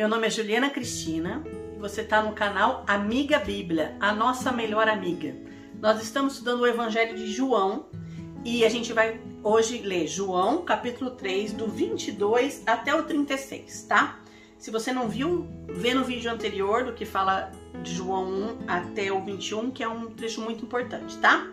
[0.00, 1.44] Meu nome é Juliana Cristina
[1.76, 5.36] e você está no canal Amiga Bíblia, a nossa melhor amiga.
[5.78, 7.84] Nós estamos estudando o Evangelho de João
[8.42, 14.20] e a gente vai hoje ler João, capítulo 3, do 22 até o 36, tá?
[14.56, 19.12] Se você não viu, vê no vídeo anterior do que fala de João 1 até
[19.12, 21.46] o 21, que é um trecho muito importante, tá?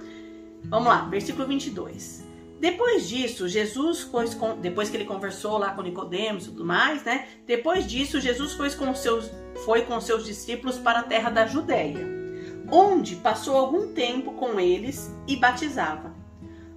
[0.64, 2.27] Vamos lá, versículo 22.
[2.60, 4.26] Depois disso, Jesus foi
[4.60, 7.28] depois que ele conversou lá com Nicodemos e tudo mais, né?
[7.46, 9.30] Depois disso, Jesus foi com seus
[9.64, 12.08] foi com seus discípulos para a terra da Judéia,
[12.72, 16.16] onde passou algum tempo com eles e batizava.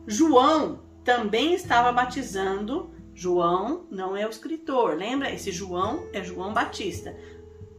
[0.07, 2.91] João também estava batizando.
[3.15, 5.33] João não é o escritor, lembra?
[5.33, 7.15] Esse João é João Batista.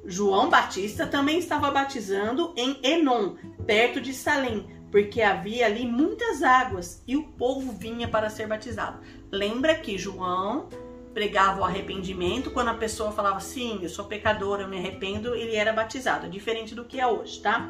[0.05, 7.01] João Batista também estava batizando em Enon, perto de Salim, porque havia ali muitas águas
[7.07, 8.99] e o povo vinha para ser batizado.
[9.31, 10.67] Lembra que João
[11.13, 15.55] pregava o arrependimento, quando a pessoa falava sim, eu sou pecador, eu me arrependo, ele
[15.55, 17.69] era batizado, diferente do que é hoje, tá?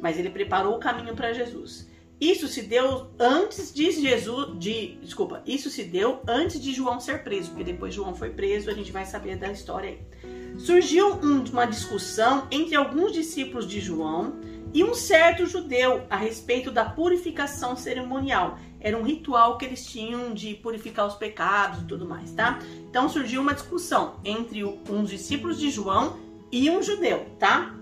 [0.00, 1.88] Mas ele preparou o caminho para Jesus.
[2.20, 7.22] Isso se deu antes de Jesus, de, desculpa, isso se deu antes de João ser
[7.22, 10.58] preso, porque depois João foi preso, a gente vai saber da história aí.
[10.58, 14.40] Surgiu um, uma discussão entre alguns discípulos de João
[14.74, 18.58] e um certo judeu a respeito da purificação cerimonial.
[18.80, 22.58] Era um ritual que eles tinham de purificar os pecados e tudo mais, tá?
[22.90, 26.18] Então surgiu uma discussão entre uns discípulos de João
[26.50, 27.74] e um judeu, tá?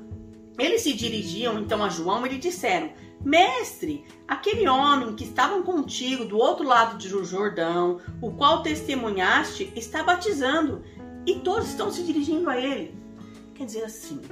[0.59, 2.91] Eles se dirigiam então a João e lhe disseram:
[3.27, 10.05] Mestre, aquele homem que estavam contigo do outro lado de Jordão, o qual testemunhaste, está
[10.05, 10.85] batizando
[11.27, 12.97] e todos estão se dirigindo a ele.
[13.53, 14.23] Quer dizer assim,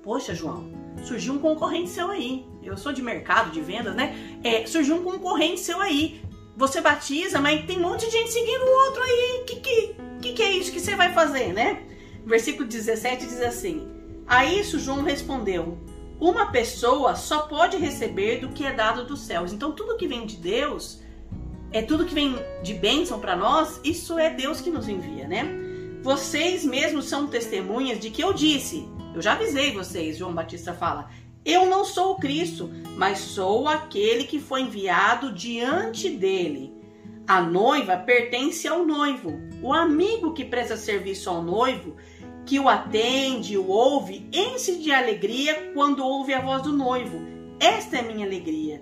[0.00, 0.70] poxa, João,
[1.02, 2.46] surgiu um concorrente seu aí.
[2.62, 4.38] Eu sou de mercado, de vendas, né?
[4.44, 6.22] É, surgiu um concorrente seu aí.
[6.56, 9.44] Você batiza, mas tem um monte de gente seguindo o outro aí.
[9.44, 11.82] Que que, que, que é isso que você vai fazer, né?
[12.24, 13.88] Versículo 17 diz assim:
[14.24, 15.76] A isso João respondeu:
[16.20, 19.52] Uma pessoa só pode receber do que é dado dos céus.
[19.52, 21.00] Então, tudo que vem de Deus,
[21.70, 25.44] é tudo que vem de bênção para nós, isso é Deus que nos envia, né?
[26.02, 31.08] Vocês mesmos são testemunhas de que eu disse: eu já avisei vocês, João Batista fala.
[31.42, 36.74] Eu não sou o Cristo, mas sou aquele que foi enviado diante dele.
[37.26, 39.32] A noiva pertence ao noivo.
[39.62, 41.96] O amigo que presta serviço ao noivo,
[42.46, 47.20] que o atende, o ouve, enche de alegria quando ouve a voz do noivo.
[47.58, 48.80] Esta é minha alegria,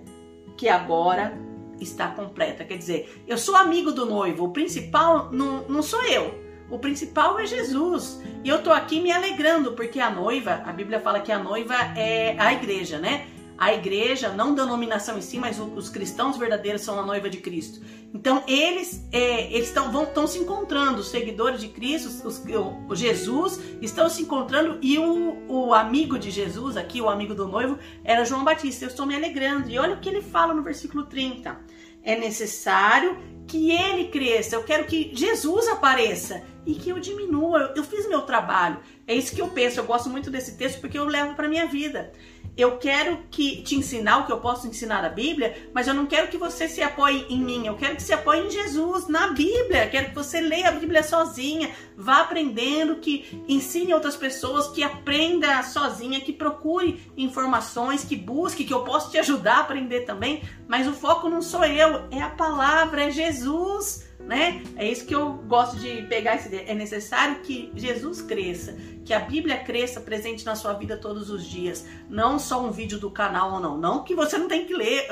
[0.55, 1.37] que agora
[1.81, 2.63] está completa.
[2.63, 6.45] Quer dizer, eu sou amigo do noivo, o principal não, não sou eu.
[6.69, 8.21] O principal é Jesus.
[8.43, 11.75] E eu tô aqui me alegrando, porque a noiva, a Bíblia fala que a noiva
[11.95, 13.27] é a igreja, né?
[13.57, 17.79] A igreja, não denominação em si, mas os cristãos verdadeiros são a noiva de Cristo.
[18.13, 22.43] Então eles é, eles estão se encontrando, os seguidores de Cristo, os,
[22.89, 27.47] o, Jesus estão se encontrando e o, o amigo de Jesus, aqui o amigo do
[27.47, 28.85] noivo, era João Batista.
[28.85, 29.69] Eu estou me alegrando.
[29.69, 31.57] E olha o que ele fala no versículo 30.
[32.03, 33.17] É necessário
[33.47, 37.73] que ele cresça, eu quero que Jesus apareça e que eu diminua.
[37.75, 38.79] Eu, fiz meu trabalho.
[39.07, 39.79] É isso que eu penso.
[39.79, 42.11] Eu gosto muito desse texto porque eu levo para minha vida.
[42.57, 46.05] Eu quero que te ensinar o que eu posso ensinar da Bíblia, mas eu não
[46.05, 47.67] quero que você se apoie em mim.
[47.67, 49.89] Eu quero que se apoie em Jesus, na Bíblia.
[49.89, 55.61] Quero que você leia a Bíblia sozinha, vá aprendendo, que ensine outras pessoas, que aprenda
[55.63, 60.41] sozinha, que procure informações, que busque, que eu possa te ajudar a aprender também.
[60.67, 64.61] Mas o foco não sou eu, é a palavra, é Jesus né?
[64.75, 69.19] É isso que eu gosto de pegar esse É necessário que Jesus cresça, que a
[69.19, 71.85] Bíblia cresça presente na sua vida todos os dias.
[72.09, 73.77] Não só um vídeo do canal ou não.
[73.77, 75.05] Não que você não tem que ler,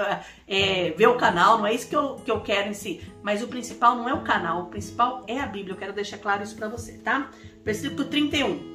[0.47, 3.01] é, ver o canal, não é isso que eu, que eu quero em si.
[3.21, 5.73] Mas o principal não é o canal, o principal é a Bíblia.
[5.73, 7.29] Eu quero deixar claro isso para você, tá?
[7.63, 8.73] Versículo 31.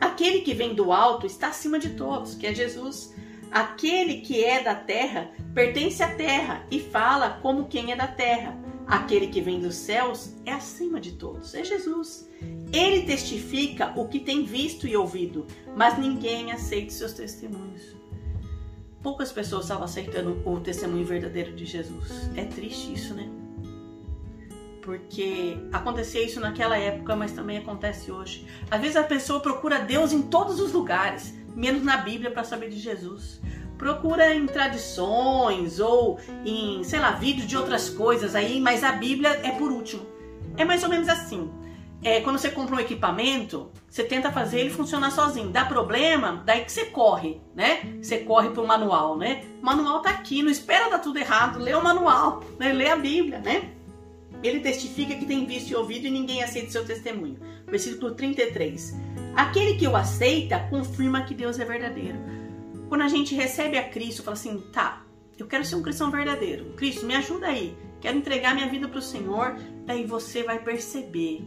[0.00, 3.14] Aquele que vem do alto está acima de todos, que é Jesus.
[3.50, 8.58] Aquele que é da terra pertence à terra e fala como quem é da terra
[8.88, 12.26] Aquele que vem dos céus é acima de todos, é Jesus.
[12.72, 17.96] Ele testifica o que tem visto e ouvido, mas ninguém aceita seus testemunhos.
[19.02, 22.30] Poucas pessoas estavam aceitando o testemunho verdadeiro de Jesus.
[22.36, 23.28] É triste isso, né?
[24.82, 28.46] Porque acontecia isso naquela época, mas também acontece hoje.
[28.70, 32.70] Às vezes a pessoa procura Deus em todos os lugares, menos na Bíblia para saber
[32.70, 33.40] de Jesus
[33.78, 39.40] procura em tradições ou em, sei lá, vídeos de outras coisas aí, mas a Bíblia
[39.44, 40.04] é por último.
[40.56, 41.48] É mais ou menos assim.
[42.02, 45.50] É, quando você compra um equipamento, você tenta fazer ele funcionar sozinho.
[45.50, 47.98] Dá problema, daí que você corre, né?
[48.00, 49.44] Você corre pro manual, né?
[49.60, 52.72] O manual tá aqui, não espera dar tudo errado, lê o manual, né?
[52.72, 53.72] lê a Bíblia, né?
[54.42, 57.38] Ele testifica que tem visto e ouvido e ninguém aceita seu testemunho.
[57.66, 58.96] Versículo 33.
[59.34, 62.18] Aquele que o aceita confirma que Deus é verdadeiro.
[62.88, 65.02] Quando a gente recebe a Cristo, fala assim, tá,
[65.36, 66.72] eu quero ser um cristão verdadeiro.
[66.76, 67.76] Cristo, me ajuda aí.
[68.00, 69.56] Quero entregar minha vida para o Senhor.
[69.84, 71.44] Daí você vai perceber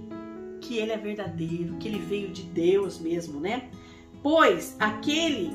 [0.62, 3.70] que Ele é verdadeiro, que Ele veio de Deus mesmo, né?
[4.24, 5.52] Pois aquele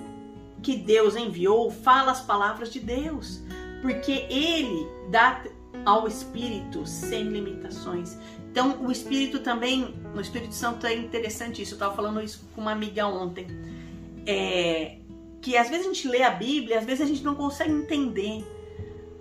[0.62, 3.40] que Deus enviou fala as palavras de Deus,
[3.80, 5.44] porque Ele dá
[5.84, 8.18] ao Espírito sem limitações.
[8.50, 11.74] Então, o Espírito também, o Espírito Santo é interessante isso.
[11.74, 13.46] Eu estava falando isso com uma amiga ontem.
[14.26, 14.96] É,
[15.42, 18.44] que às vezes a gente lê a Bíblia, às vezes a gente não consegue entender,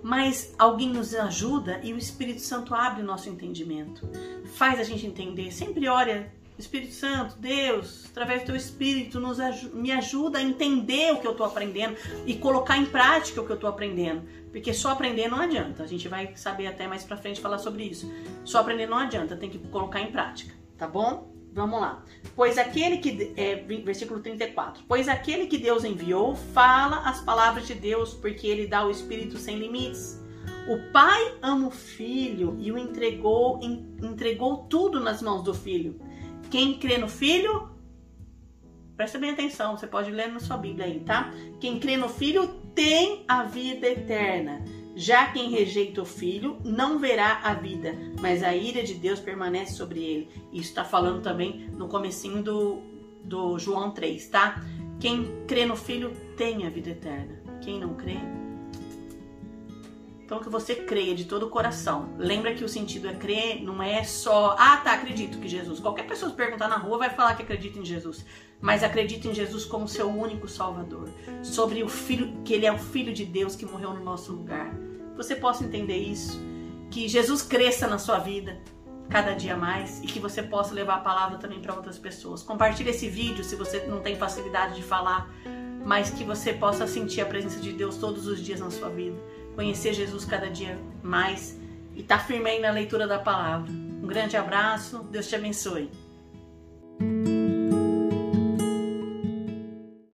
[0.06, 4.08] mas alguém nos ajuda e o Espírito Santo abre o nosso entendimento,
[4.54, 5.50] faz a gente entender.
[5.50, 9.38] Sempre ora, Espírito Santo, Deus, através do teu Espírito, nos,
[9.74, 13.50] me ajuda a entender o que eu estou aprendendo e colocar em prática o que
[13.50, 14.22] eu estou aprendendo.
[14.52, 15.82] Porque só aprender não adianta.
[15.82, 18.08] A gente vai saber até mais pra frente falar sobre isso.
[18.44, 21.35] Só aprender não adianta, tem que colocar em prática, tá bom?
[21.56, 22.04] Vamos lá.
[22.36, 24.84] Pois aquele que, é, versículo 34.
[24.86, 29.38] Pois aquele que Deus enviou fala as palavras de Deus, porque ele dá o Espírito
[29.38, 30.22] sem limites.
[30.68, 35.98] O Pai ama o Filho e o entregou, entregou tudo nas mãos do Filho.
[36.50, 37.70] Quem crê no Filho,
[38.94, 41.32] presta bem atenção, você pode ler na sua Bíblia aí, tá?
[41.58, 44.62] Quem crê no Filho tem a vida eterna.
[44.98, 49.74] Já quem rejeita o filho não verá a vida, mas a ira de Deus permanece
[49.74, 50.30] sobre ele.
[50.50, 52.80] Isso está falando também no comecinho do,
[53.22, 54.64] do João 3, tá?
[54.98, 57.42] Quem crê no filho tem a vida eterna.
[57.60, 58.16] Quem não crê,
[60.26, 62.10] então que você creia de todo o coração.
[62.18, 65.80] Lembra que o sentido é crer, não é só, ah, tá, acredito que Jesus.
[65.80, 68.26] Qualquer pessoa perguntar na rua vai falar que acredita em Jesus,
[68.60, 71.08] mas acredita em Jesus como seu único salvador,
[71.42, 74.74] sobre o filho, que ele é o filho de Deus que morreu no nosso lugar
[75.16, 76.38] você possa entender isso,
[76.90, 78.60] que Jesus cresça na sua vida
[79.08, 82.42] cada dia mais e que você possa levar a palavra também para outras pessoas.
[82.42, 85.32] Compartilhe esse vídeo se você não tem facilidade de falar,
[85.84, 89.16] mas que você possa sentir a presença de Deus todos os dias na sua vida,
[89.56, 91.58] conhecer Jesus cada dia mais
[91.94, 93.72] e estar tá firme aí na leitura da palavra.
[93.72, 95.90] Um grande abraço, Deus te abençoe.